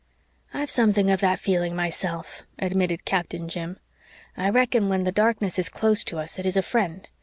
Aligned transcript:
"I've 0.51 0.71
something 0.71 1.11
of 1.11 1.19
that 1.19 1.37
feeling 1.37 1.75
myself," 1.75 2.41
admitted 2.57 3.05
Captain 3.05 3.47
Jim. 3.47 3.77
"I 4.35 4.49
reckon 4.49 4.89
when 4.89 5.03
the 5.03 5.11
darkness 5.11 5.59
is 5.59 5.69
close 5.69 6.03
to 6.05 6.17
us 6.17 6.39
it 6.39 6.45
is 6.47 6.57
a 6.57 6.63
friend. 6.63 7.07